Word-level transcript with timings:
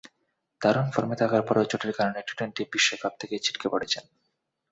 দারুণ 0.61 0.87
ফর্মে 0.93 1.15
থাকার 1.15 1.41
পরও 1.47 1.69
চোটের 1.71 1.93
কারণে 1.97 2.19
টি-টোয়েন্টি 2.27 2.61
বিশ্বকাপ 2.73 3.13
থেকে 3.19 3.35
ছিটকে 3.45 3.67
পড়েছেন। 3.69 4.03